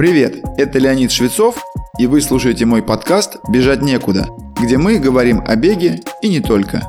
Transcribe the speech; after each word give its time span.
Привет, 0.00 0.42
это 0.56 0.78
Леонид 0.78 1.12
Швецов, 1.12 1.62
и 1.98 2.06
вы 2.06 2.22
слушаете 2.22 2.64
мой 2.64 2.82
подкаст 2.82 3.36
«Бежать 3.50 3.82
некуда», 3.82 4.28
где 4.58 4.78
мы 4.78 4.98
говорим 4.98 5.42
о 5.46 5.56
беге 5.56 6.00
и 6.22 6.30
не 6.30 6.40
только. 6.40 6.88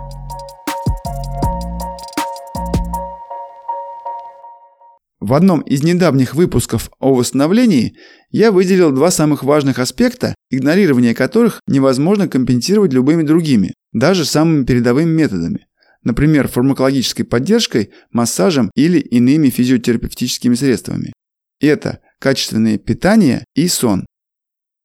В 5.20 5.34
одном 5.34 5.60
из 5.60 5.84
недавних 5.84 6.36
выпусков 6.36 6.90
о 7.00 7.14
восстановлении 7.14 7.98
я 8.30 8.50
выделил 8.50 8.94
два 8.94 9.12
самых 9.12 9.44
важных 9.44 9.80
аспекта, 9.80 10.34
игнорирование 10.50 11.14
которых 11.14 11.60
невозможно 11.68 12.30
компенсировать 12.30 12.94
любыми 12.94 13.24
другими, 13.24 13.74
даже 13.92 14.24
самыми 14.24 14.64
передовыми 14.64 15.12
методами. 15.12 15.68
Например, 16.06 16.48
фармакологической 16.48 17.26
поддержкой, 17.26 17.92
массажем 18.14 18.72
или 18.74 19.00
иными 19.00 19.50
физиотерапевтическими 19.50 20.56
средствами. 20.56 21.12
Это 21.60 22.00
качественное 22.22 22.78
питание 22.78 23.44
и 23.56 23.68
сон. 23.68 24.06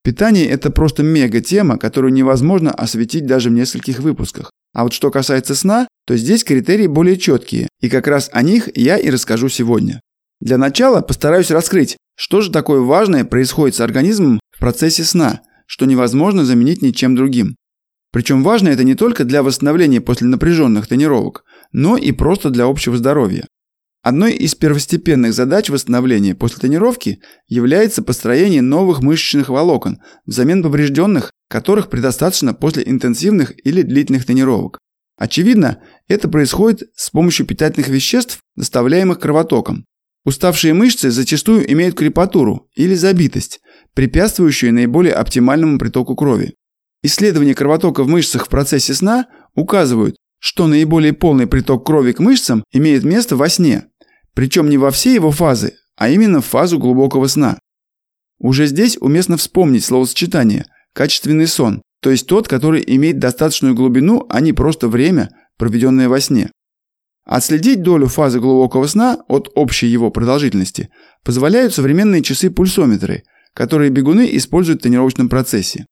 Питание– 0.02 0.47
это 0.48 0.70
просто 0.70 1.02
мега-тема, 1.02 1.79
которую 1.79 2.12
невозможно 2.12 2.70
осветить 2.70 3.27
даже 3.27 3.51
в 3.51 3.52
нескольких 3.52 3.98
выпусках. 3.98 4.51
А 4.73 4.84
вот 4.84 4.93
что 4.93 5.10
касается 5.10 5.55
сна, 5.55 5.88
то 6.07 6.16
здесь 6.16 6.45
критерии 6.45 6.87
более 6.87 7.16
четкие, 7.16 7.69
и 7.80 7.88
как 7.88 8.07
раз 8.07 8.30
о 8.33 8.43
них 8.43 8.69
я 8.77 8.96
и 8.96 9.10
расскажу 9.10 9.48
сегодня. 9.48 10.01
Для 10.41 10.59
начала 10.59 11.01
постараюсь 11.01 11.51
раскрыть, 11.51 11.96
что 12.16 12.41
же 12.41 12.51
такое 12.51 12.80
важное 12.80 13.24
происходит 13.24 13.74
с 13.74 13.80
организмом 13.80 14.41
в 14.51 14.60
процессе 14.60 15.05
сна, 15.05 15.43
что 15.66 15.87
невозможно 15.87 16.45
заменить 16.45 16.82
ничем 16.82 17.16
другим. 17.16 17.57
Причем 18.12 18.43
важно 18.43 18.68
это 18.68 18.84
не 18.84 18.95
только 18.95 19.24
для 19.24 19.43
восстановления 19.43 20.01
после 20.01 20.27
напряженных 20.27 20.87
тренировок, 20.87 21.43
но 21.73 21.96
и 21.96 22.12
просто 22.12 22.51
для 22.51 22.65
общего 22.65 22.96
здоровья. 22.96 23.46
Одной 24.06 24.34
из 24.34 24.55
первостепенных 24.55 25.34
задач 25.34 25.69
восстановления 25.69 26.37
после 26.37 26.60
тренировки 26.60 27.19
является 27.48 28.02
построение 28.02 28.62
новых 28.62 29.01
мышечных 29.02 29.48
волокон 29.48 29.98
взамен 30.27 30.62
поврежденных, 30.62 31.32
которых 31.48 31.90
предостаточно 31.90 32.54
после 32.54 32.84
интенсивных 32.87 33.52
или 33.66 33.82
длительных 33.82 34.24
тренировок. 34.24 34.79
Очевидно, 35.18 35.80
это 36.07 36.29
происходит 36.29 36.88
с 36.95 37.10
помощью 37.10 37.46
питательных 37.46 37.88
веществ, 37.88 38.38
доставляемых 38.54 39.18
кровотоком. 39.18 39.84
Уставшие 40.24 40.73
мышцы 40.73 41.10
зачастую 41.10 41.68
имеют 41.73 41.96
крепатуру 41.96 42.68
или 42.77 42.95
забитость, 42.95 43.59
препятствующую 43.95 44.73
наиболее 44.73 45.15
оптимальному 45.15 45.80
притоку 45.80 46.15
крови. 46.15 46.54
Исследования 47.02 47.57
кровотока 47.57 48.04
в 48.04 48.09
мышцах 48.09 48.46
в 48.46 48.51
процессе 48.51 48.95
сна 48.95 49.27
указывают, 49.57 50.15
что 50.38 50.68
наиболее 50.68 51.12
полный 51.12 51.49
приток 51.49 51.84
крови 51.84 52.12
к 52.12 52.21
мышцам 52.21 52.62
имеет 52.71 53.02
место 53.02 53.34
во 53.34 53.49
сне, 53.49 53.88
причем 54.37 54.68
не 54.68 54.76
во 54.76 54.90
все 54.90 55.15
его 55.15 55.30
фазы, 55.32 55.79
а 55.96 56.10
именно 56.10 56.42
в 56.42 56.46
фазу 56.46 56.79
глубокого 56.79 57.26
сна. 57.26 57.59
Уже 58.38 58.66
здесь 58.66 58.98
уместно 59.01 59.38
вспомнить 59.38 59.82
словосочетание 59.82 60.66
«качественный 60.93 61.46
сон», 61.46 61.80
то 62.02 62.10
есть 62.10 62.26
тот, 62.26 62.46
который 62.46 62.84
имеет 62.87 63.18
достаточную 63.18 63.74
глубину, 63.74 64.26
а 64.28 64.41
не 64.41 64.53
просто 64.53 64.88
время, 64.88 65.31
проведенное 65.56 66.10
во 66.10 66.20
сне. 66.20 66.50
Отследить 67.25 67.82
долю 67.82 68.09
фазы 68.09 68.38
глубокого 68.38 68.87
сна 68.87 69.19
от 69.26 69.50
общей 69.54 69.87
его 69.87 70.10
продолжительности 70.10 70.91
позволяют 71.25 71.75
современные 71.75 72.22
часы-пульсометры, 72.22 73.25
которые 73.54 73.91
бегуны 73.91 74.28
используют 74.37 74.81
в 74.81 74.82
тренировочном 74.82 75.31
процессе. 75.31 75.87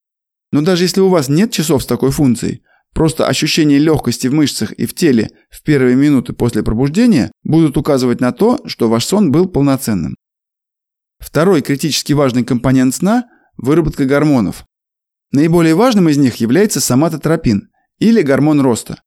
Но 0.53 0.61
даже 0.61 0.84
если 0.84 1.01
у 1.01 1.08
вас 1.08 1.31
нет 1.31 1.51
часов 1.51 1.83
с 1.83 1.86
такой 1.86 2.11
функцией, 2.11 2.62
Просто 2.95 3.27
ощущение 3.27 3.78
легкости 3.78 4.28
в 4.28 4.34
мышцах 4.34 4.73
и 4.73 4.87
в 4.87 4.95
теле 4.95 5.33
в 5.50 5.62
первые 5.64 5.97
минуты 5.97 6.33
после 6.33 6.62
пробуждения 6.62 7.33
будут 7.42 7.77
указывать 7.77 8.20
на 8.20 8.33
то, 8.33 8.61
что 8.67 8.89
ваш 8.89 9.05
сон 9.05 9.33
был 9.33 9.48
полноценным. 9.48 10.14
Второй 11.19 11.62
критически 11.62 12.12
важный 12.12 12.45
компонент 12.45 12.95
сна– 12.95 13.25
выработка 13.56 14.05
гормонов. 14.05 14.64
Наиболее 15.33 15.75
важным 15.75 16.09
из 16.09 16.19
них 16.19 16.36
является 16.36 16.81
соматотропин 16.81 17.70
или 17.98 18.23
гормон 18.23 18.61
роста. 18.61 19.03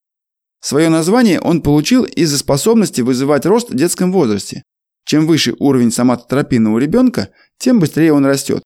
Свое 0.60 0.90
название 0.90 1.40
он 1.40 1.62
получил 1.62 2.04
из-за 2.04 2.38
способности 2.38 3.00
вызывать 3.02 3.46
рост 3.46 3.70
в 3.70 3.76
детском 3.76 4.12
возрасте. 4.12 4.64
Чем 5.06 5.26
выше 5.26 5.56
уровень 5.60 5.92
соматотропина 5.92 6.74
у 6.74 6.78
ребенка, 6.78 7.30
тем 7.58 7.80
быстрее 7.80 8.12
он 8.12 8.26
растет. 8.26 8.64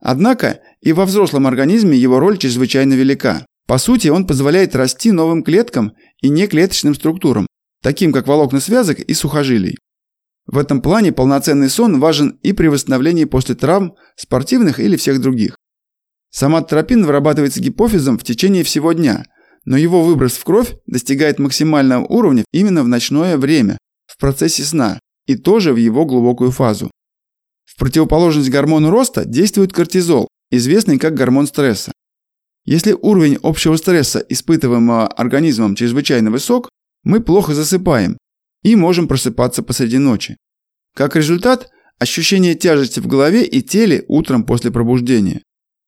Однако 0.00 0.60
и 0.80 0.92
во 0.92 1.04
взрослом 1.04 1.46
организме 1.46 1.96
его 1.96 2.18
роль 2.18 2.38
чрезвычайно 2.38 2.94
велика. 2.94 3.46
По 3.70 3.78
сути, 3.78 4.08
он 4.08 4.26
позволяет 4.26 4.74
расти 4.74 5.12
новым 5.12 5.44
клеткам 5.44 5.92
и 6.20 6.28
неклеточным 6.28 6.92
структурам, 6.92 7.46
таким 7.84 8.12
как 8.12 8.26
волокна 8.26 8.58
связок 8.58 8.98
и 8.98 9.14
сухожилий. 9.14 9.78
В 10.46 10.58
этом 10.58 10.82
плане 10.82 11.12
полноценный 11.12 11.70
сон 11.70 12.00
важен 12.00 12.30
и 12.42 12.52
при 12.52 12.66
восстановлении 12.66 13.26
после 13.26 13.54
травм, 13.54 13.94
спортивных 14.16 14.80
или 14.80 14.96
всех 14.96 15.20
других. 15.20 15.54
Соматотропин 16.30 17.06
вырабатывается 17.06 17.60
гипофизом 17.60 18.18
в 18.18 18.24
течение 18.24 18.64
всего 18.64 18.92
дня, 18.92 19.24
но 19.64 19.76
его 19.76 20.02
выброс 20.02 20.32
в 20.32 20.42
кровь 20.42 20.74
достигает 20.86 21.38
максимального 21.38 22.04
уровня 22.06 22.44
именно 22.50 22.82
в 22.82 22.88
ночное 22.88 23.36
время, 23.36 23.78
в 24.08 24.18
процессе 24.18 24.64
сна, 24.64 24.98
и 25.26 25.36
тоже 25.36 25.72
в 25.72 25.76
его 25.76 26.06
глубокую 26.06 26.50
фазу. 26.50 26.90
В 27.66 27.78
противоположность 27.78 28.50
гормону 28.50 28.90
роста 28.90 29.24
действует 29.24 29.72
кортизол, 29.72 30.26
известный 30.50 30.98
как 30.98 31.14
гормон 31.14 31.46
стресса. 31.46 31.92
Если 32.64 32.92
уровень 32.92 33.38
общего 33.42 33.76
стресса, 33.76 34.24
испытываемого 34.28 35.06
организмом, 35.06 35.74
чрезвычайно 35.74 36.30
высок, 36.30 36.68
мы 37.04 37.20
плохо 37.20 37.54
засыпаем 37.54 38.18
и 38.62 38.76
можем 38.76 39.08
просыпаться 39.08 39.62
посреди 39.62 39.98
ночи. 39.98 40.36
Как 40.94 41.16
результат, 41.16 41.70
ощущение 41.98 42.54
тяжести 42.54 43.00
в 43.00 43.06
голове 43.06 43.44
и 43.44 43.62
теле 43.62 44.04
утром 44.08 44.44
после 44.44 44.70
пробуждения. 44.70 45.42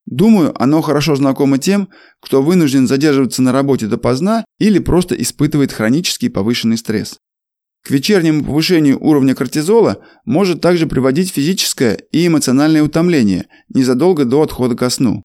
Думаю, 0.07 0.53
оно 0.61 0.83
хорошо 0.83 1.15
знакомо 1.15 1.59
тем, 1.59 1.89
кто 2.21 2.43
вынужден 2.43 2.87
задерживаться 2.87 3.43
на 3.43 3.53
работе 3.53 3.87
допоздна 3.87 4.45
или 4.59 4.79
просто 4.79 5.15
испытывает 5.15 5.73
хронический 5.73 6.29
повышенный 6.29 6.77
стресс. 6.77 7.19
К 7.85 7.91
вечернему 7.91 8.45
повышению 8.45 9.03
уровня 9.03 9.35
кортизола 9.35 10.05
может 10.25 10.61
также 10.61 10.87
приводить 10.87 11.31
физическое 11.33 11.95
и 12.13 12.27
эмоциональное 12.27 12.83
утомление 12.83 13.47
незадолго 13.69 14.25
до 14.25 14.43
отхода 14.43 14.77
ко 14.77 14.89
сну. 14.89 15.23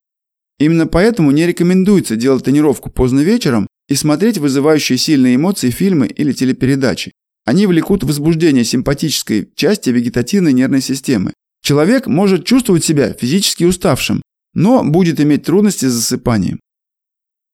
Именно 0.58 0.86
поэтому 0.86 1.30
не 1.30 1.46
рекомендуется 1.46 2.16
делать 2.16 2.44
тренировку 2.44 2.90
поздно 2.90 3.20
вечером 3.20 3.68
и 3.88 3.94
смотреть 3.94 4.38
вызывающие 4.38 4.98
сильные 4.98 5.36
эмоции 5.36 5.70
фильмы 5.70 6.08
или 6.08 6.32
телепередачи. 6.32 7.12
Они 7.44 7.66
влекут 7.66 8.02
возбуждение 8.04 8.64
симпатической 8.64 9.50
части 9.54 9.90
вегетативной 9.90 10.52
нервной 10.52 10.82
системы. 10.82 11.32
Человек 11.62 12.06
может 12.06 12.44
чувствовать 12.44 12.84
себя 12.84 13.12
физически 13.12 13.64
уставшим, 13.64 14.22
но 14.54 14.82
будет 14.84 15.20
иметь 15.20 15.44
трудности 15.44 15.86
с 15.86 15.92
засыпанием. 15.92 16.60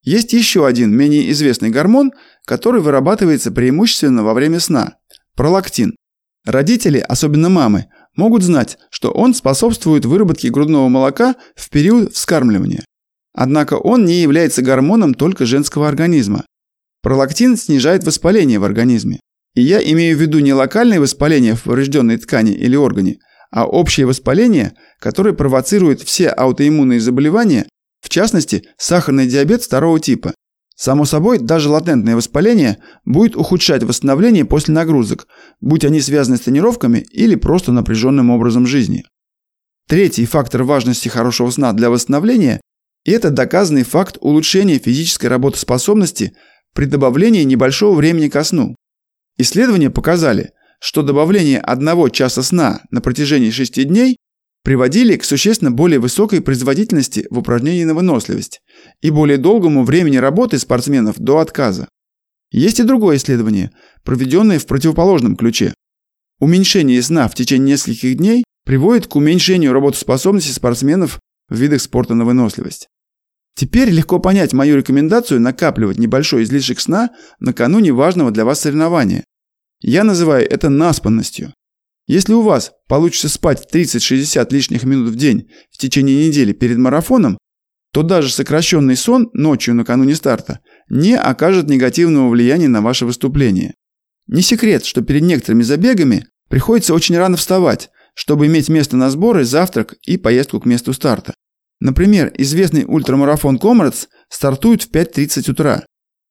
Есть 0.02 0.32
еще 0.32 0.66
один 0.66 0.94
менее 0.94 1.30
известный 1.30 1.70
гормон, 1.70 2.12
который 2.44 2.80
вырабатывается 2.80 3.50
преимущественно 3.50 4.22
во 4.22 4.34
время 4.34 4.60
сна– 4.60 4.96
пролактин. 5.36 5.96
Родители, 6.44 6.98
особенно 6.98 7.48
мамы, 7.48 7.86
могут 8.16 8.42
знать, 8.42 8.78
что 8.90 9.10
он 9.10 9.34
способствует 9.34 10.04
выработке 10.04 10.50
грудного 10.50 10.88
молока 10.88 11.36
в 11.56 11.70
период 11.70 12.12
вскармливания. 12.14 12.83
Однако 13.34 13.74
он 13.74 14.04
не 14.04 14.22
является 14.22 14.62
гормоном 14.62 15.12
только 15.12 15.44
женского 15.44 15.88
организма. 15.88 16.44
Пролактин 17.02 17.56
снижает 17.56 18.04
воспаление 18.04 18.58
в 18.58 18.64
организме. 18.64 19.20
И 19.54 19.62
я 19.62 19.78
имею 19.80 20.16
в 20.16 20.20
виду 20.20 20.38
не 20.38 20.54
локальное 20.54 21.00
воспаление 21.00 21.54
в 21.54 21.64
поврежденной 21.64 22.16
ткани 22.16 22.52
или 22.52 22.76
органе, 22.76 23.18
а 23.50 23.66
общее 23.66 24.06
воспаление, 24.06 24.74
которое 25.00 25.32
провоцирует 25.32 26.00
все 26.00 26.28
аутоиммунные 26.28 27.00
заболевания, 27.00 27.66
в 28.00 28.08
частности, 28.08 28.64
сахарный 28.78 29.26
диабет 29.26 29.62
второго 29.62 30.00
типа. 30.00 30.34
Само 30.76 31.04
собой, 31.04 31.38
даже 31.38 31.68
латентное 31.68 32.16
воспаление 32.16 32.78
будет 33.04 33.36
ухудшать 33.36 33.84
восстановление 33.84 34.44
после 34.44 34.74
нагрузок, 34.74 35.28
будь 35.60 35.84
они 35.84 36.00
связаны 36.00 36.36
с 36.36 36.40
тренировками 36.40 36.98
или 37.12 37.36
просто 37.36 37.70
напряженным 37.70 38.30
образом 38.30 38.66
жизни. 38.66 39.04
Третий 39.88 40.26
фактор 40.26 40.64
важности 40.64 41.08
хорошего 41.08 41.50
сна 41.50 41.72
для 41.72 41.90
восстановления 41.90 42.60
и 43.04 43.10
это 43.10 43.30
доказанный 43.30 43.84
факт 43.84 44.16
улучшения 44.20 44.78
физической 44.78 45.26
работоспособности 45.26 46.34
при 46.74 46.86
добавлении 46.86 47.42
небольшого 47.42 47.94
времени 47.94 48.28
ко 48.28 48.42
сну. 48.44 48.74
Исследования 49.36 49.90
показали, 49.90 50.52
что 50.80 51.02
добавление 51.02 51.60
одного 51.60 52.08
часа 52.08 52.42
сна 52.42 52.82
на 52.90 53.00
протяжении 53.00 53.50
6 53.50 53.86
дней 53.86 54.16
приводили 54.62 55.16
к 55.16 55.24
существенно 55.24 55.70
более 55.70 56.00
высокой 56.00 56.40
производительности 56.40 57.26
в 57.30 57.38
упражнении 57.38 57.84
на 57.84 57.94
выносливость 57.94 58.60
и 59.02 59.10
более 59.10 59.38
долгому 59.38 59.84
времени 59.84 60.16
работы 60.16 60.58
спортсменов 60.58 61.18
до 61.18 61.38
отказа. 61.38 61.88
Есть 62.50 62.80
и 62.80 62.84
другое 62.84 63.16
исследование, 63.16 63.72
проведенное 64.04 64.58
в 64.58 64.66
противоположном 64.66 65.36
ключе. 65.36 65.74
Уменьшение 66.40 67.02
сна 67.02 67.28
в 67.28 67.34
течение 67.34 67.72
нескольких 67.72 68.16
дней 68.16 68.44
приводит 68.64 69.06
к 69.06 69.16
уменьшению 69.16 69.72
работоспособности 69.72 70.52
спортсменов 70.52 71.20
в 71.48 71.56
видах 71.56 71.82
спорта 71.82 72.14
на 72.14 72.24
выносливость. 72.24 72.88
Теперь 73.54 73.90
легко 73.90 74.18
понять 74.18 74.52
мою 74.52 74.76
рекомендацию 74.76 75.40
накапливать 75.40 75.98
небольшой 75.98 76.42
излишек 76.42 76.80
сна 76.80 77.10
накануне 77.38 77.92
важного 77.92 78.30
для 78.30 78.44
вас 78.44 78.60
соревнования. 78.60 79.24
Я 79.80 80.02
называю 80.02 80.48
это 80.50 80.68
наспанностью. 80.68 81.54
Если 82.06 82.32
у 82.32 82.42
вас 82.42 82.72
получится 82.88 83.28
спать 83.28 83.66
30-60 83.72 84.46
лишних 84.50 84.84
минут 84.84 85.10
в 85.10 85.16
день 85.16 85.48
в 85.70 85.78
течение 85.78 86.26
недели 86.28 86.52
перед 86.52 86.78
марафоном, 86.78 87.38
то 87.92 88.02
даже 88.02 88.30
сокращенный 88.30 88.96
сон 88.96 89.30
ночью 89.32 89.74
накануне 89.74 90.16
старта 90.16 90.60
не 90.88 91.16
окажет 91.16 91.68
негативного 91.68 92.28
влияния 92.28 92.68
на 92.68 92.82
ваше 92.82 93.06
выступление. 93.06 93.74
Не 94.26 94.42
секрет, 94.42 94.84
что 94.84 95.02
перед 95.02 95.22
некоторыми 95.22 95.62
забегами 95.62 96.26
приходится 96.48 96.92
очень 96.92 97.16
рано 97.16 97.36
вставать, 97.36 97.90
чтобы 98.14 98.46
иметь 98.46 98.68
место 98.68 98.96
на 98.96 99.10
сборы, 99.10 99.44
завтрак 99.44 99.94
и 100.02 100.16
поездку 100.16 100.60
к 100.60 100.66
месту 100.66 100.92
старта. 100.92 101.34
Например, 101.80 102.32
известный 102.38 102.84
ультрамарафон 102.86 103.58
Комрадс 103.58 104.06
стартует 104.28 104.82
в 104.82 104.90
5.30 104.90 105.50
утра. 105.50 105.84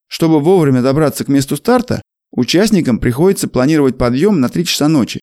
Чтобы 0.08 0.40
вовремя 0.40 0.82
добраться 0.82 1.26
к 1.26 1.28
месту 1.28 1.58
старта, 1.58 2.02
участникам 2.32 3.00
приходится 3.00 3.48
планировать 3.48 3.98
подъем 3.98 4.40
на 4.40 4.50
3 4.50 4.66
часа 4.66 4.88
ночи. 4.88 5.20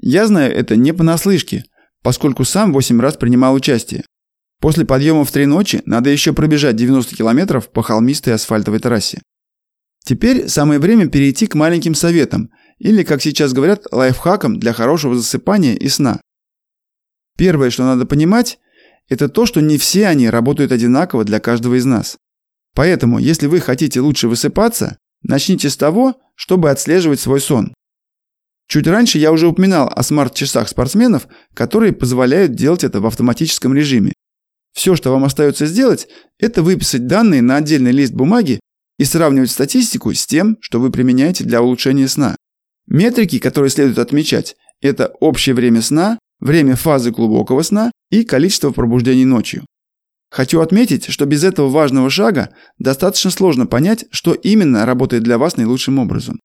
Я 0.00 0.26
знаю 0.26 0.54
это 0.54 0.76
не 0.76 0.92
понаслышке, 0.92 1.64
поскольку 2.02 2.44
сам 2.44 2.72
8 2.72 3.00
раз 3.00 3.16
принимал 3.16 3.54
участие. 3.54 4.04
После 4.60 4.84
подъема 4.84 5.24
в 5.24 5.32
3 5.32 5.46
ночи 5.46 5.82
надо 5.86 6.10
еще 6.10 6.32
пробежать 6.32 6.76
90 6.76 7.16
километров 7.16 7.70
по 7.70 7.82
холмистой 7.82 8.34
асфальтовой 8.34 8.78
трассе. 8.78 9.20
Теперь 10.04 10.48
самое 10.48 10.80
время 10.80 11.08
перейти 11.08 11.46
к 11.46 11.54
маленьким 11.54 11.94
советам, 11.94 12.50
или, 12.78 13.02
как 13.02 13.22
сейчас 13.22 13.52
говорят, 13.52 13.84
лайфхакам 13.90 14.58
для 14.58 14.72
хорошего 14.72 15.14
засыпания 15.14 15.74
и 15.74 15.88
сна. 15.88 16.20
Первое, 17.36 17.70
что 17.70 17.84
надо 17.84 18.06
понимать, 18.06 18.58
это 19.10 19.28
то, 19.28 19.44
что 19.44 19.60
не 19.60 19.76
все 19.76 20.06
они 20.06 20.30
работают 20.30 20.72
одинаково 20.72 21.24
для 21.24 21.40
каждого 21.40 21.74
из 21.74 21.84
нас. 21.84 22.16
Поэтому, 22.74 23.18
если 23.18 23.48
вы 23.48 23.60
хотите 23.60 24.00
лучше 24.00 24.28
высыпаться, 24.28 24.96
начните 25.22 25.68
с 25.68 25.76
того, 25.76 26.14
чтобы 26.36 26.70
отслеживать 26.70 27.20
свой 27.20 27.40
сон. 27.40 27.74
Чуть 28.68 28.86
раньше 28.86 29.18
я 29.18 29.32
уже 29.32 29.48
упоминал 29.48 29.92
о 29.94 30.02
смарт-часах 30.04 30.68
спортсменов, 30.68 31.26
которые 31.54 31.92
позволяют 31.92 32.54
делать 32.54 32.84
это 32.84 33.00
в 33.00 33.06
автоматическом 33.06 33.74
режиме. 33.74 34.12
Все, 34.72 34.94
что 34.94 35.10
вам 35.10 35.24
остается 35.24 35.66
сделать, 35.66 36.06
это 36.38 36.62
выписать 36.62 37.08
данные 37.08 37.42
на 37.42 37.56
отдельный 37.56 37.90
лист 37.90 38.12
бумаги 38.12 38.60
и 38.96 39.04
сравнивать 39.04 39.50
статистику 39.50 40.14
с 40.14 40.24
тем, 40.24 40.56
что 40.60 40.78
вы 40.78 40.92
применяете 40.92 41.42
для 41.42 41.60
улучшения 41.60 42.06
сна. 42.06 42.36
Метрики, 42.86 43.40
которые 43.40 43.70
следует 43.70 43.98
отмечать, 43.98 44.54
это 44.80 45.08
общее 45.20 45.56
время 45.56 45.82
сна, 45.82 46.20
время 46.38 46.76
фазы 46.76 47.10
глубокого 47.10 47.62
сна 47.62 47.90
и 48.10 48.24
количество 48.24 48.70
пробуждений 48.70 49.24
ночью. 49.24 49.64
Хочу 50.30 50.60
отметить, 50.60 51.06
что 51.10 51.26
без 51.26 51.42
этого 51.42 51.68
важного 51.68 52.08
шага 52.08 52.50
достаточно 52.78 53.30
сложно 53.30 53.66
понять, 53.66 54.04
что 54.10 54.32
именно 54.32 54.86
работает 54.86 55.24
для 55.24 55.38
вас 55.38 55.56
наилучшим 55.56 55.98
образом. 55.98 56.38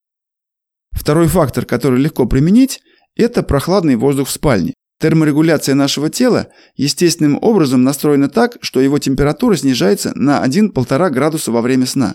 Второй 0.92 1.28
фактор, 1.28 1.64
который 1.64 2.00
легко 2.00 2.26
применить, 2.26 2.80
это 3.14 3.42
прохладный 3.42 3.96
воздух 3.96 4.28
в 4.28 4.32
спальне. 4.32 4.74
Терморегуляция 4.98 5.74
нашего 5.74 6.08
тела 6.08 6.48
естественным 6.74 7.38
образом 7.40 7.82
настроена 7.82 8.28
так, 8.28 8.56
что 8.62 8.80
его 8.80 8.98
температура 8.98 9.54
снижается 9.54 10.12
на 10.14 10.44
1-1,5 10.44 11.10
градуса 11.10 11.52
во 11.52 11.60
время 11.60 11.86
сна. 11.86 12.14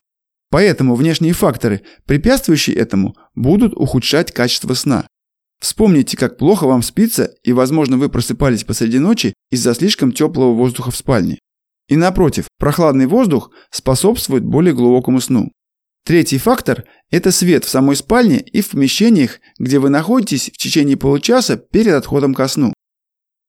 Поэтому 0.50 0.96
внешние 0.96 1.34
факторы, 1.34 1.82
препятствующие 2.06 2.76
этому, 2.76 3.16
будут 3.36 3.74
ухудшать 3.76 4.34
качество 4.34 4.74
сна. 4.74 5.08
Вспомните, 5.62 6.18
как 6.18 6.38
плохо 6.38 6.66
вам 6.66 6.82
спится, 6.82 7.36
и, 7.44 7.54
возможно, 7.54 7.98
вы 7.98 8.10
просыпались 8.10 8.64
посреди 8.64 8.98
ночи 8.98 9.36
из-за 9.52 9.76
слишком 9.76 10.12
теплого 10.12 10.54
воздуха 10.54 10.90
в 10.90 10.98
спальне. 10.98 11.38
И 11.88 11.96
напротив, 11.96 12.48
прохладный 12.58 13.06
воздух 13.06 13.52
способствует 13.70 14.44
более 14.44 14.74
глубокому 14.74 15.22
сну. 15.22 15.52
Третий 16.04 16.40
фактор– 16.40 16.86
это 17.12 17.32
свет 17.32 17.64
в 17.64 17.70
самой 17.70 17.96
спальне 17.96 18.40
и 18.40 18.62
в 18.62 18.70
помещениях, 18.70 19.40
где 19.60 19.78
вы 19.78 19.90
находитесь 19.90 20.50
в 20.50 20.58
течение 20.58 20.98
получаса 20.98 21.58
перед 21.58 21.94
отходом 21.94 22.34
ко 22.34 22.48
сну. 22.48 22.74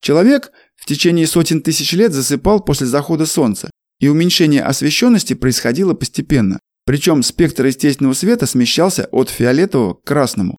Человек 0.02 0.52
в 0.76 0.84
течение 0.84 1.26
сотен 1.26 1.62
тысяч 1.62 1.92
лет 1.94 2.12
засыпал 2.12 2.60
после 2.60 2.86
захода 2.86 3.24
солнца, 3.24 3.70
и 4.00 4.08
уменьшение 4.08 4.62
освещенности 4.62 5.32
происходило 5.32 5.94
постепенно. 5.94 6.58
Причем 6.84 7.22
спектр 7.22 7.64
естественного 7.64 8.12
света 8.12 8.46
смещался 8.46 9.08
от 9.12 9.30
фиолетового 9.30 9.94
к 9.94 10.02
красному. 10.02 10.58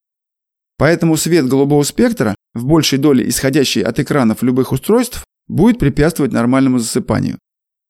Поэтому 0.78 1.18
свет 1.18 1.48
голубого 1.48 1.84
спектра, 1.84 2.36
в 2.54 2.66
большей 2.66 3.00
доле 3.00 3.28
исходящий 3.28 3.82
от 3.82 4.00
экранов 4.00 4.44
любых 4.44 4.72
устройств, 4.72 5.24
будет 5.48 5.80
препятствовать 5.80 6.32
нормальному 6.32 6.80
засыпанию. 6.80 7.38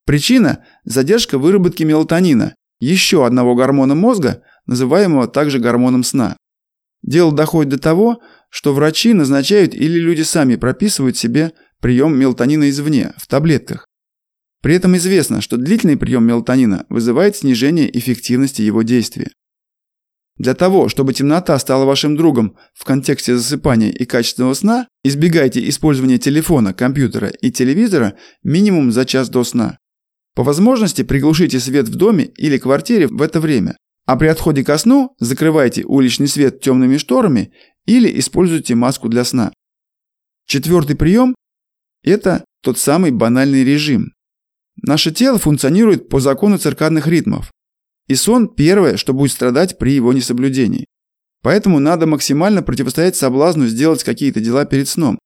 Причина– 0.06 0.66
задержка 0.84 1.38
выработки 1.38 1.84
мелатонина, 1.84 2.56
еще 2.80 3.26
одного 3.26 3.56
гормона 3.56 3.96
мозга, 3.96 4.44
называемого 4.66 5.28
также 5.28 5.60
гормоном 5.60 6.04
сна. 6.04 6.36
Дело 7.02 7.32
доходит 7.32 7.72
до 7.72 7.80
того, 7.80 8.22
что 8.50 8.74
врачи 8.74 9.14
назначают 9.14 9.74
или 9.74 10.00
люди 10.00 10.22
сами 10.22 10.56
прописывают 10.56 11.18
себе 11.18 11.54
прием 11.80 12.18
мелатонина 12.18 12.70
извне, 12.70 13.14
в 13.18 13.28
таблетках. 13.28 13.86
При 14.62 14.76
этом 14.76 14.96
известно, 14.96 15.42
что 15.42 15.58
длительный 15.58 15.98
прием 15.98 16.26
мелатонина 16.26 16.86
вызывает 16.88 17.36
снижение 17.36 17.98
эффективности 17.98 18.62
его 18.62 18.82
действия. 18.82 19.30
Для 20.38 20.56
того, 20.56 20.90
чтобы 20.90 21.14
темнота 21.14 21.58
стала 21.60 21.86
вашим 21.86 22.16
другом 22.18 22.58
в 22.74 22.86
контексте 22.86 23.38
засыпания 23.38 23.92
и 23.92 24.06
качественного 24.06 24.54
сна, 24.56 24.88
избегайте 25.04 25.68
использования 25.70 26.18
телефона, 26.18 26.74
компьютера 26.74 27.28
и 27.28 27.52
телевизора 27.52 28.18
минимум 28.44 28.92
за 28.92 29.06
час 29.06 29.30
до 29.30 29.44
сна. 29.44 29.78
По 30.36 30.44
возможности 30.44 31.04
приглушите 31.04 31.60
свет 31.60 31.88
в 31.88 31.96
доме 31.96 32.26
или 32.38 32.58
квартире 32.58 33.08
в 33.08 33.22
это 33.22 33.40
время, 33.40 33.78
а 34.08 34.16
при 34.16 34.28
отходе 34.28 34.64
ко 34.64 34.78
сну 34.78 35.16
закрывайте 35.20 35.84
уличный 35.86 36.28
свет 36.28 36.62
темными 36.62 36.98
шторами 36.98 37.54
или 37.86 38.20
используйте 38.20 38.74
маску 38.74 39.10
для 39.10 39.24
сна. 39.24 39.54
Четвертый 40.48 40.96
прием– 40.96 41.36
это 42.04 42.44
тот 42.64 42.80
самый 42.80 43.12
банальный 43.12 43.64
режим, 43.64 44.14
Наше 44.82 45.12
тело 45.12 45.38
функционирует 45.38 46.10
по 46.10 46.20
закону 46.20 46.58
циркадных 46.58 47.08
ритмов. 47.08 47.52
И 48.08 48.16
сон– 48.16 48.48
первое, 48.56 48.98
что 48.98 49.14
будет 49.14 49.32
страдать 49.32 49.78
при 49.78 49.94
его 49.94 50.14
несоблюдении. 50.14 50.86
Поэтому 51.42 51.80
надо 51.80 52.08
максимально 52.08 52.64
противостоять 52.64 53.16
соблазну 53.16 53.68
сделать 53.68 54.04
какие-то 54.04 54.40
дела 54.40 54.66
перед 54.66 54.88
сном. 54.88 55.20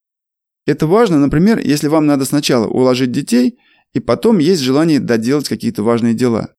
Это 0.66 0.88
важно, 0.88 1.18
например, 1.18 1.60
если 1.60 1.88
вам 1.88 2.06
надо 2.06 2.26
сначала 2.26 2.68
уложить 2.68 3.12
детей, 3.12 3.58
и 3.94 4.00
потом 4.00 4.40
есть 4.40 4.62
желание 4.62 5.00
доделать 5.00 5.48
какие-то 5.48 5.84
важные 5.84 6.14
дела. 6.14 6.54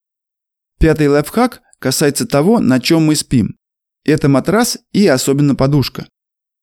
Пятый 0.79 1.09
лайфхак 1.09 1.61
касается 1.79 2.27
того, 2.27 2.61
на 2.61 2.81
чем 2.81 3.05
мы 3.05 3.15
спим. 3.15 3.57
Это 4.05 4.29
матрас 4.29 4.79
и 4.93 5.07
особенно 5.07 5.55
подушка. 5.55 6.09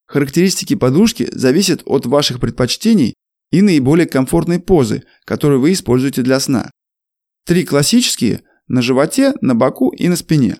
Характеристики 0.06 0.74
подушки 0.74 1.28
зависят 1.32 1.82
от 1.84 2.06
ваших 2.06 2.40
предпочтений 2.40 3.14
и 3.50 3.62
наиболее 3.62 4.06
комфортной 4.06 4.58
позы, 4.58 5.04
которую 5.24 5.60
вы 5.60 5.72
используете 5.72 6.22
для 6.22 6.40
сна. 6.40 6.70
Три 7.44 7.64
классические– 7.64 8.42
на 8.68 8.82
животе, 8.82 9.34
на 9.40 9.54
боку 9.54 9.90
и 9.90 10.08
на 10.08 10.16
спине. 10.16 10.56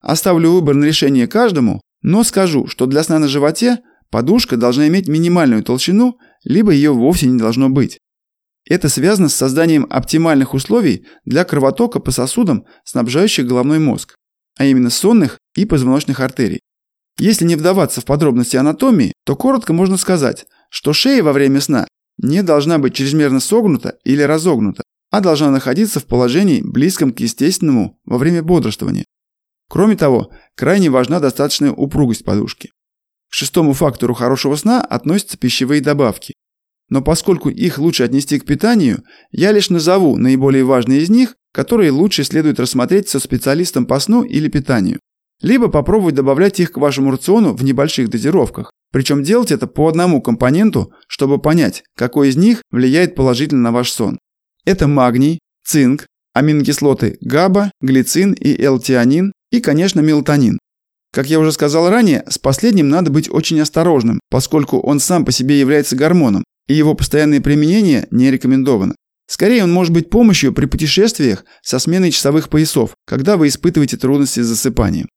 Оставлю 0.00 0.52
выбор 0.52 0.74
на 0.74 0.84
решение 0.84 1.26
каждому, 1.26 1.80
но 2.02 2.24
скажу, 2.24 2.66
что 2.66 2.86
для 2.86 3.02
сна 3.02 3.18
на 3.18 3.28
животе 3.28 3.80
подушка 4.10 4.56
должна 4.56 4.88
иметь 4.88 5.08
минимальную 5.08 5.62
толщину, 5.62 6.18
либо 6.44 6.72
ее 6.72 6.92
вовсе 6.92 7.26
не 7.26 7.38
должно 7.38 7.68
быть. 7.68 7.98
Это 8.68 8.88
связано 8.88 9.28
с 9.28 9.34
созданием 9.34 9.86
оптимальных 9.90 10.54
условий 10.54 11.06
для 11.24 11.44
кровотока 11.44 11.98
по 11.98 12.10
сосудам, 12.10 12.64
снабжающих 12.84 13.46
головной 13.46 13.78
мозг, 13.78 14.14
а 14.58 14.64
именно 14.64 14.90
сонных 14.90 15.38
и 15.54 15.64
позвоночных 15.64 16.20
артерий. 16.20 16.60
Если 17.18 17.44
не 17.44 17.56
вдаваться 17.56 18.00
в 18.00 18.04
подробности 18.04 18.56
анатомии, 18.56 19.12
то 19.24 19.36
коротко 19.36 19.72
можно 19.72 19.96
сказать, 19.96 20.46
что 20.70 20.92
шея 20.92 21.22
во 21.22 21.32
время 21.32 21.60
сна 21.60 21.86
не 22.16 22.42
должна 22.42 22.78
быть 22.78 22.94
чрезмерно 22.94 23.40
согнута 23.40 23.98
или 24.04 24.22
разогнута, 24.22 24.82
а 25.10 25.20
должна 25.20 25.50
находиться 25.50 26.00
в 26.00 26.06
положении, 26.06 26.62
близком 26.62 27.12
к 27.12 27.20
естественному 27.20 27.98
во 28.04 28.18
время 28.18 28.42
бодрствования. 28.42 29.04
Кроме 29.68 29.96
того, 29.96 30.30
крайне 30.56 30.90
важна 30.90 31.20
достаточная 31.20 31.72
упругость 31.72 32.24
подушки. 32.24 32.70
К 33.30 33.34
шестому 33.34 33.72
фактору 33.72 34.14
хорошего 34.14 34.56
сна 34.56 34.80
относятся 34.80 35.38
пищевые 35.38 35.80
добавки. 35.80 36.34
Но 36.88 37.02
поскольку 37.02 37.48
их 37.48 37.78
лучше 37.78 38.02
отнести 38.02 38.40
к 38.40 38.44
питанию, 38.44 39.04
я 39.30 39.52
лишь 39.52 39.70
назову 39.70 40.16
наиболее 40.16 40.64
важные 40.64 41.02
из 41.02 41.10
них, 41.10 41.36
которые 41.52 41.92
лучше 41.92 42.24
следует 42.24 42.58
рассмотреть 42.58 43.08
со 43.08 43.20
специалистом 43.20 43.86
по 43.86 44.00
сну 44.00 44.22
или 44.22 44.48
питанию. 44.48 44.98
Либо 45.40 45.68
попробовать 45.68 46.16
добавлять 46.16 46.58
их 46.60 46.72
к 46.72 46.76
вашему 46.76 47.12
рациону 47.12 47.54
в 47.54 47.62
небольших 47.62 48.10
дозировках, 48.10 48.72
причем 48.92 49.22
делать 49.22 49.52
это 49.52 49.66
по 49.66 49.88
одному 49.88 50.20
компоненту, 50.20 50.92
чтобы 51.06 51.40
понять, 51.40 51.84
какой 51.96 52.30
из 52.30 52.36
них 52.36 52.62
влияет 52.70 53.14
положительно 53.14 53.62
на 53.62 53.72
ваш 53.72 53.90
сон. 53.90 54.18
Это 54.70 54.86
магний, 54.86 55.40
цинк, 55.66 56.06
аминокислоты 56.32 57.18
ГАБА, 57.22 57.72
глицин 57.80 58.34
и 58.34 58.56
L-тианин 58.62 59.32
и, 59.50 59.60
конечно, 59.60 59.98
мелатонин. 59.98 60.60
Как 61.12 61.26
я 61.26 61.40
уже 61.40 61.50
сказал 61.50 61.90
ранее, 61.90 62.22
с 62.28 62.38
последним 62.38 62.88
надо 62.88 63.10
быть 63.10 63.28
очень 63.28 63.60
осторожным, 63.60 64.20
поскольку 64.30 64.78
он 64.78 65.00
сам 65.00 65.24
по 65.24 65.32
себе 65.32 65.58
является 65.58 65.96
гормоном, 65.96 66.44
и 66.68 66.74
его 66.74 66.94
постоянное 66.94 67.40
применение 67.40 68.06
не 68.12 68.30
рекомендовано. 68.30 68.94
Скорее, 69.26 69.64
он 69.64 69.72
может 69.72 69.92
быть 69.92 70.08
помощью 70.08 70.52
при 70.52 70.66
путешествиях 70.66 71.44
со 71.62 71.80
сменой 71.80 72.12
часовых 72.12 72.48
поясов, 72.48 72.90
когда 73.08 73.36
вы 73.36 73.48
испытываете 73.48 73.96
трудности 73.96 74.38
с 74.38 74.46
засыпанием. 74.46 75.08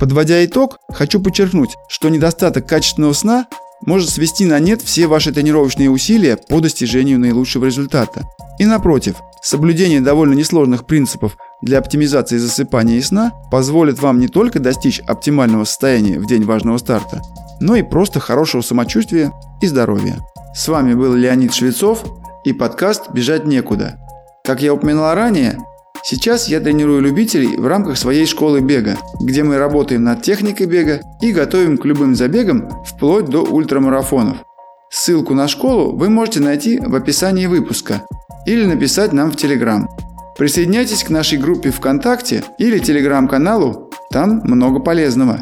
Подводя 0.00 0.42
итог, 0.42 0.78
хочу 0.88 1.22
подчеркнуть, 1.22 1.74
что 1.90 2.08
недостаток 2.08 2.66
качественного 2.66 3.12
сна 3.12 3.46
может 3.86 4.10
свести 4.10 4.44
на 4.44 4.58
нет 4.58 4.82
все 4.82 5.06
ваши 5.06 5.32
тренировочные 5.32 5.90
усилия 5.90 6.36
по 6.36 6.60
достижению 6.60 7.18
наилучшего 7.18 7.66
результата. 7.66 8.22
И 8.58 8.64
напротив, 8.64 9.16
соблюдение 9.42 10.00
довольно 10.00 10.34
несложных 10.34 10.86
принципов 10.86 11.36
для 11.62 11.78
оптимизации 11.78 12.38
засыпания 12.38 12.96
и 12.96 13.02
сна 13.02 13.32
позволит 13.50 14.00
вам 14.00 14.18
не 14.18 14.28
только 14.28 14.60
достичь 14.60 15.00
оптимального 15.00 15.64
состояния 15.64 16.18
в 16.18 16.26
день 16.26 16.44
важного 16.44 16.78
старта, 16.78 17.22
но 17.60 17.76
и 17.76 17.82
просто 17.82 18.20
хорошего 18.20 18.62
самочувствия 18.62 19.32
и 19.60 19.66
здоровья. 19.66 20.18
С 20.54 20.68
вами 20.68 20.94
был 20.94 21.14
Леонид 21.14 21.54
Швецов 21.54 22.04
и 22.44 22.52
подкаст 22.52 23.10
«Бежать 23.12 23.46
некуда». 23.46 23.98
Как 24.44 24.60
я 24.60 24.74
упоминал 24.74 25.14
ранее, 25.14 25.58
сейчас 26.02 26.48
я 26.48 26.60
тренирую 26.60 27.00
любителей 27.00 27.56
в 27.56 27.66
рамках 27.66 27.96
своей 27.96 28.26
школы 28.26 28.60
бега, 28.60 28.98
где 29.20 29.42
мы 29.42 29.58
работаем 29.58 30.04
над 30.04 30.22
техникой 30.22 30.66
бега 30.66 31.00
и 31.20 31.32
готовим 31.32 31.78
к 31.78 31.84
любым 31.84 32.14
забегам 32.14 32.68
вплоть 32.84 33.26
до 33.26 33.42
ультрамарафонов. 33.42 34.38
Ссылку 34.90 35.34
на 35.34 35.48
школу 35.48 35.96
вы 35.96 36.10
можете 36.10 36.40
найти 36.40 36.78
в 36.78 36.94
описании 36.94 37.46
выпуска 37.46 38.02
или 38.46 38.66
написать 38.66 39.12
нам 39.12 39.30
в 39.30 39.36
Телеграм. 39.36 39.88
Присоединяйтесь 40.36 41.04
к 41.04 41.10
нашей 41.10 41.38
группе 41.38 41.70
ВКонтакте 41.70 42.44
или 42.58 42.78
Телеграм-каналу, 42.78 43.90
там 44.10 44.42
много 44.44 44.80
полезного. 44.80 45.40